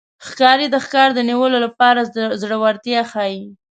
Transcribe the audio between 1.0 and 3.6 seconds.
د نیولو لپاره زړورتیا ښيي.